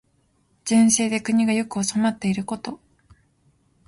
[0.65, 2.79] 善政で国が良く治まっていること。